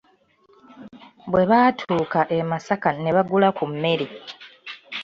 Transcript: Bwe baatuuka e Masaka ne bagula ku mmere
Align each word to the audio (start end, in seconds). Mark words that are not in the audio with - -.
Bwe 1.31 1.43
baatuuka 1.49 2.19
e 2.37 2.37
Masaka 2.49 2.89
ne 2.93 3.11
bagula 3.15 3.49
ku 3.57 3.65
mmere 3.71 4.05